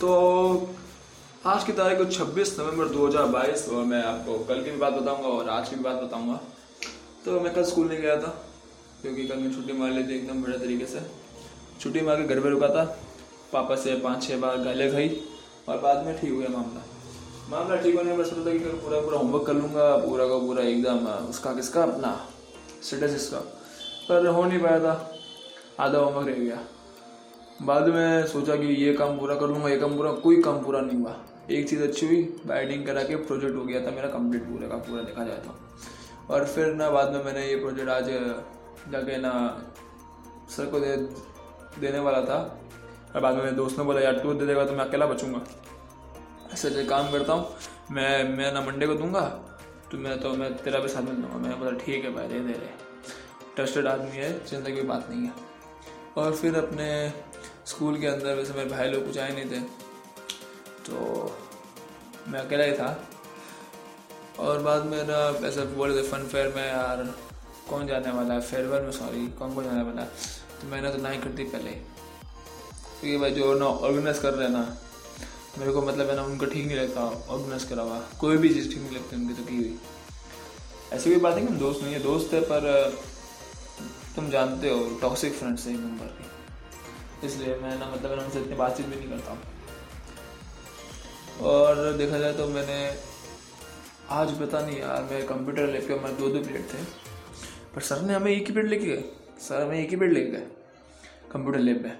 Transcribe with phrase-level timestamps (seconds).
[0.00, 0.08] तो
[1.46, 5.28] आज की तारीख को 26 नवंबर 2022 और मैं आपको कल की भी बात बताऊँगा
[5.28, 6.40] और आज की भी बात बताऊँगा।
[7.24, 8.28] तो मैं कल स्कूल नहीं गया था,
[9.02, 11.00] क्योंकि कल मैं छुट्टी मार ली थी एकदम बड़े तरीके से।
[11.80, 12.84] छुट्टी मार के घर पर रुका था,
[13.52, 15.08] पापा से पाँच छः बार गाले खाई
[15.68, 16.84] और बाद में ठीक हो गया मामला।
[17.50, 20.38] मामला ठीक होने के बस सोचा कि कल पूरा पूरा होमवर्क कर लूँगा, पूरा का
[20.38, 21.82] पूरा एकदम उसका किसका?
[21.82, 22.16] अपना
[22.82, 23.38] स्टेटस इसका
[24.08, 25.18] पर हो नहीं पाया था,
[25.80, 26.64] आधा होमवर्क रह गया।
[27.62, 30.80] बाद में सोचा कि ये काम पूरा कर लूँगा, ये काम पूरा, कोई काम पूरा
[30.80, 31.14] नहीं हुआ।
[31.50, 34.76] एक चीज़ अच्छी हुई बाइडिंग करा के प्रोजेक्ट हो गया था मेरा कंप्लीट पूरा का
[34.78, 38.08] पूरा देखा जाए तो। और फिर ना बाद में मैंने ये प्रोजेक्ट आज
[38.92, 39.32] जाके ना
[40.50, 40.96] सर को दे,
[41.80, 42.38] देने वाला था।
[43.14, 45.40] और बाद में मेरे दोस्त ने बोला, यार तू दे देगा तो मैं अकेला बचूँगा।
[46.52, 47.56] ऐसे ऐसे काम करता हूँ।
[47.90, 49.20] मैं मैं ना मंडे को दूँगा
[49.90, 52.40] तो मैं तो मैं तेरा भी साथ में दूँगा। मैंने बोला, ठीक है भाई, दे
[52.40, 52.84] दे रहे
[53.56, 55.32] ट्रस्टेड आदमी है चिंता की बात नहीं है।
[56.16, 56.88] और फिर अपने
[57.66, 59.60] स्कूल के अंदर वैसे मेरे भाई लोग कुछ आए नहीं थे।
[60.86, 61.36] तो
[62.28, 63.08] मैं अकेला ही था।
[64.38, 65.30] और बाद में ना
[65.76, 67.02] बोल रहे थे फन फेयर में यार,
[67.70, 68.40] कौन जाने वाला है?
[68.40, 70.08] फेयरवेल में सॉरी कौन कौन जाने वाला है?
[70.60, 74.44] तो मैंने तो ना ही कर दी पहले। क्योंकि भाई जो ना ऑर्गेनाइज कर रहे
[74.44, 74.76] हैं ना,
[75.58, 78.68] मेरे को मतलब है ना उनको ठीक नहीं लगता ऑर्गेनाइज करा हुआ। कोई भी चीज़
[78.68, 79.78] ठीक नहीं लगती उनकी तो की हुई।
[80.92, 82.98] ऐसी भी बात है कि हम दोस्त नहीं है। दोस्त है पर,
[84.16, 86.35] तुम जानते हो टॉक्सिक फ्रेंड्स है नंबर की।
[87.24, 89.40] इसलिए मैं ना मतलब उनसे इतनी बातचीत भी नहीं करता हूँ।
[91.44, 92.78] और देखा जाए तो मैंने
[94.10, 96.78] आज पता नहीं यार, मैं कंप्यूटर लेके हमारे दो दो पीरियड थे।
[97.74, 99.04] पर सर ने हमें एक ही पीरियड लेके गए
[99.40, 100.46] सर हमें एक ही पीरियड लेके गए
[101.32, 101.98] कंप्यूटर लैब में।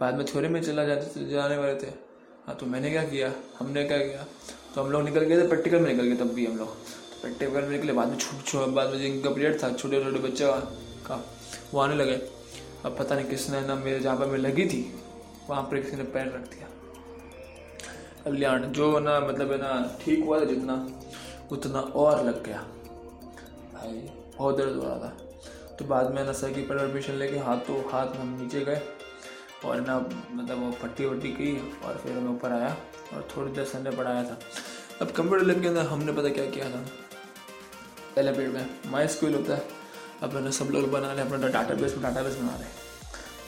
[0.00, 1.90] बाद में थोड़े में चला जाते, जाने वाले थे।
[2.46, 3.32] हाँ तो मैंने क्या किया?
[3.58, 4.24] हमने क्या किया?
[4.74, 7.20] तो हम लोग निकल गए थे प्रैक्टिकल में निकल गए तब भी हम लोग। तो
[7.22, 10.44] प्रैक्टिकल में निकले, बाद में छूट बाद में जिनका पीरियड था छोटे छोटे बच्चे
[11.06, 11.24] का,
[11.74, 12.16] वो आने लगे।
[12.84, 14.80] अब पता नहीं किसने ना मेरे जहाँ पर मैं लगी थी,
[15.48, 16.66] वहाँ पर किसी ने पैर रख दिया।
[18.24, 20.74] कल्याण जो ना मतलब है ना ठीक हुआ था जितना,
[21.52, 22.60] उतना और लग गया।
[23.74, 25.16] भाई, बहुत दर्द हो रहा था।
[25.78, 28.80] तो बाद में ना सर की परमिशन लेके हाथों, हाथ हम नीचे गए
[29.64, 29.98] और ना
[30.32, 32.76] मतलब वो पट्टी वट्टी की और फिर मैं ऊपर आया
[33.14, 34.38] और थोड़ी देर सर ने पढ़ाया था।
[35.00, 36.84] अब कंप्यूटर लैब के अंदर हमने पता क्या किया था
[38.16, 39.77] पहले पीरियड में माई स्कूल होता है।
[40.22, 42.68] अब मैंने सब लोग बना रहे अपना डाटा बेस डाटा बेस बना रहे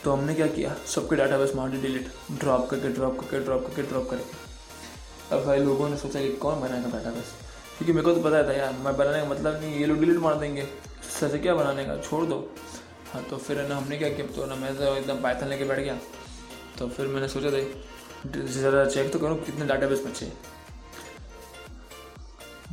[0.05, 0.75] तो हमने क्या किया?
[0.87, 2.11] सबके डाटा बेस मार दी डिलीट
[2.41, 6.61] ड्रॉप करके ड्रॉप करके ड्रॉप करके ड्रॉप करके। अब भाई लोगों ने सोचा कि कौन
[6.61, 7.33] बनाएगा डाटा बेस
[7.79, 10.17] क्योंकि मेरे को तो पता था, यार, मैं बनाने का मतलब नहीं, ये लोग डिलीट
[10.19, 10.67] मार देंगे।
[11.11, 11.97] सर क्या बनाने का?
[11.99, 12.39] छोड़ दो।
[13.13, 14.27] हाँ तो फिर ना, हमने क्या किया?
[14.27, 15.99] तो ना मैं तो एकदम पाइथन लेके बैठ गया।
[16.79, 17.61] तो फिर मैंने सोचा था,
[18.53, 20.33] ज़रा चेक तो करो कितने डाटा बेस बचे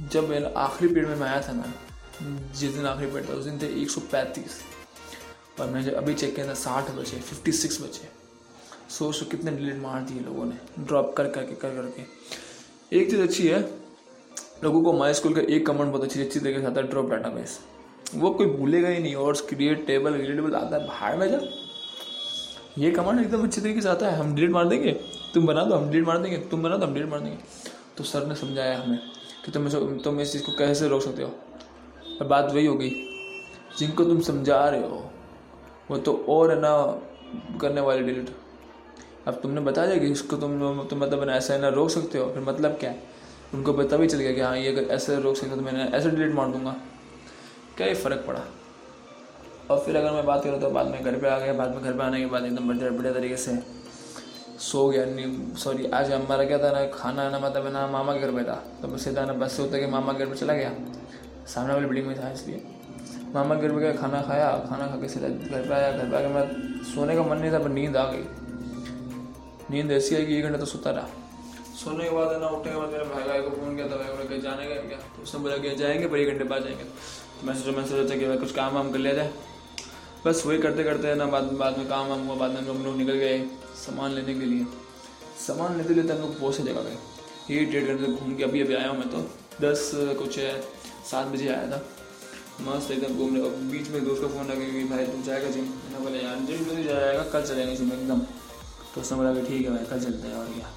[0.10, 1.74] जब आखिरी पीरियड में मैं आया था ना
[2.22, 4.60] जिस दिन आखिरी पीरियड था उस दिन थे एक सौ पैंतीस।
[5.60, 8.10] और मैंने अभी चेक किया था, साठ बचे फिफ्टी सिक्स बचे।
[8.90, 13.48] सोच कितने डिलीट मार दिए लोगों ने ड्रॉप कर करके कर करके। एक चीज़ अच्छी
[13.48, 13.60] है,
[14.64, 17.10] लोगों को माई स्कूल का एक कमेंट बहुत अच्छी अच्छी तरीके से आता है ड्रॉप
[17.10, 17.60] डाटा बेस
[18.16, 21.40] वो कोई भूलेगा ही नहीं, और क्रिएट टेबल रिलेटेबल आता है, बाहर में जा।
[22.78, 24.92] ये कमांड एकदम अच्छी तरीके से आता है, हम डिलीट मार देंगे,
[25.34, 27.38] तुम बना दो, हम डिलीट मार देंगे, तुम बना दो, हम डिलीट मार देंगे।
[27.98, 29.00] तो सर ने समझाया हमें
[29.46, 29.68] कि तुम
[30.00, 31.30] तुम इस चीज़ को कैसे रोक सकते हो?
[32.22, 32.90] और बात वही होगी
[33.80, 35.04] जिनको तुम समझा रहे हो,
[35.92, 36.72] वो तो और है ना
[37.62, 38.30] करने वाले डिलीट।
[39.28, 42.30] अब तुमने बता दिया कि इसको तुम तुम मतलब ऐसा है ना रोक सकते हो,
[42.34, 43.04] फिर मतलब क्या है?
[43.54, 45.84] उनको पता भी चल गया कि हाँ ये अगर ऐसे रोक सकते हो तो मैंने
[45.98, 46.76] ऐसे डिलीट मार दूँगा।
[47.78, 48.42] क्या ही फ़र्क पड़ा?
[49.72, 51.84] और फिर अगर मैं बात करूँ तो बाद में घर पे आ गया, बाद में
[51.84, 53.58] घर पे आने के बाद एकदम बढ़िया बढ़िया तरीके से
[54.60, 55.06] सो गया।
[55.56, 58.56] सॉरी आज हमारा क्या था ना, खाना ना मतलब ना मामा के घर पे था।
[58.82, 60.72] तो मैं सीधा ना, बस से उतर के मामा के घर पे चला गया।
[61.48, 62.64] सामने वाली बिल्डिंग में था इसलिए।
[63.34, 66.28] मामा घर गया, खाना खाया, खाना खा के सीधा घर पर आया। घर पर आके
[66.28, 68.24] मैं सोने का मन नहीं था, पर नींद आ गई।
[69.72, 71.08] नींद ऐसी आई कि एक घंटा तो सोता रहा।
[71.76, 73.96] सोने के बाद है ना, उठने के बाद मेरे भाई भाई को फ़ोन किया था
[73.96, 74.98] भाई बोला, कहीं जाने का क्या?
[74.98, 78.16] तो उसने बोला कि जाएँगे, पर एक घंटे बाद जाएँगे। तो मैं सोचा मैं सोचा
[78.16, 79.34] कि भाई कुछ काम वाम कर लिया जाए।
[80.26, 82.98] बस वही करते करते ना, बाद बाद में काम वाम हुआ, बाद में हम लोग
[82.98, 83.40] निकल गए
[83.76, 84.66] सामान लेने के लिए।
[85.48, 86.98] सामान लेते लेते हम लोग बहुत सी जगह गए
[87.52, 89.18] एक डेढ़ घंटे घूम के अभी अभी आया हूँ मैं तो।
[89.62, 90.77] दस कुछ है
[91.12, 91.86] सात बजे आया था।
[92.62, 95.50] मस्त एकदम घूम घूमने और बीच में दोस्त का फ़ोन गया कि भाई तू जाएगा
[95.50, 95.64] जिम?
[95.64, 98.20] मैंने बोला यार, जिम नहीं जाएगा, कल चलेंगे जिम एकदम।
[98.96, 100.74] तो उसने बोला कि ठीक है भाई, कल चलते हैं और क्या।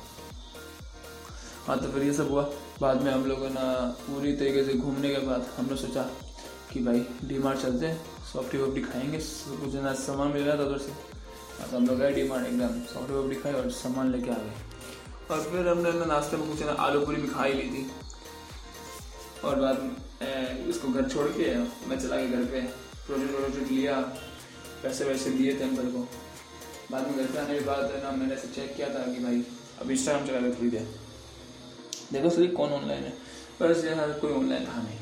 [1.67, 2.51] हाँ तो फिर ये सब हुआ।
[2.81, 6.03] बाद में हम लोगों ना पूरी तरीके से घूमने के बाद हमने सोचा
[6.73, 8.01] कि भाई डी मार्ट चलते हैं।
[8.33, 9.19] सॉफ्टी वॉफ्टी खाएँगे
[9.49, 10.93] कुछ ना सामान मिल रहा था उधर से।
[11.61, 14.35] हाँ तो हम लोग गए डी मार्ट एकदम, सॉफ्टी वॉफ्टी खाए और सामान लेके आ
[14.35, 14.53] गए।
[15.31, 17.91] और फिर हमने ना नाश्ते में कुछ ना आलू पूरी भी खा ही ली थी।
[19.45, 21.55] और बाद में इसको घर छोड़ के
[21.89, 22.61] मैं चला गया घर पे।
[23.07, 24.01] प्रोजेक्ट वोजेक्ट लिया,
[24.83, 26.07] पैसे वैसे दिए थे अंकल को।
[26.91, 29.45] बाद में घर पे आने के बाद ना, मैंने ऐसे चेक किया था कि भाई,
[29.81, 30.87] अब इंस्टाग्राम चला के थोड़ी देर
[32.13, 33.13] देखो सही कौन ऑनलाइन है।
[33.61, 34.99] बस यार, कोई ऑनलाइन था नहीं।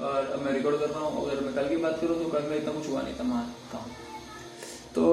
[0.00, 2.42] और अब मैं रिकॉर्ड कर रहा हूँ, अगर मैं कल की बात करूँ तो कल
[2.42, 3.90] में इतना कुछ हुआ नहीं था मान काम
[4.94, 5.04] तो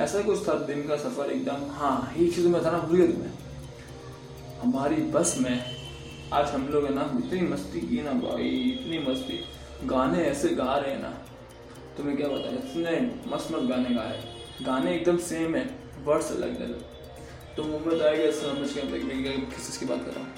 [0.00, 3.32] ऐसा कुछ था, दिन का सफ़र एकदम हाँ एक चीज़ मैं बताना भूल गया तुम्हें।
[4.62, 5.73] हमारी बस में
[6.34, 9.36] आज हम लोग है ना, इतनी मस्ती की ना भाई, इतनी मस्ती।
[9.86, 11.10] गाने ऐसे गा रहे हैं ना,
[11.96, 12.94] तुम्हें क्या बताया इतने
[13.32, 14.22] मस्त मस्त गाने गा गाए
[14.62, 15.64] गाने एकदम सेम है
[16.04, 16.80] वर्ड्स अलग अलग
[17.56, 20.30] तो मोहम्मद आएगा, समझ के किस चीज़ की बात कर रहा हूँ।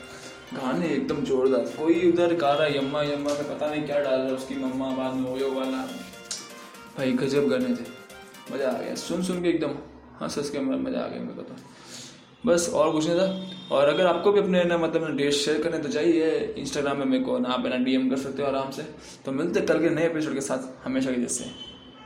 [0.57, 4.19] गाने एकदम जोरदार, कोई उधर गा रहा है, यम्मा यम्मा में पता नहीं क्या डाल
[4.19, 5.83] रहा है, उसकी मम्मा बाद में ओयो वाला।
[6.97, 7.87] भाई गजब गाने थे,
[8.53, 9.73] मज़ा आ गया। सुन सुन के एकदम
[10.21, 11.57] हंस हंस के मज़ा आ गया, मेरे को तो।
[12.47, 15.79] बस और कुछ नहीं था। और अगर आपको भी अपने, ना मतलब डेट शेयर करने
[15.79, 18.83] तो चाहिए इंस्टाग्राम में मेरे को, ना, आप ना डीएम कर सकते हो आराम से।
[19.25, 21.45] तो मिलते कल के नए एपिसोड के साथ। हमेशा के जैसे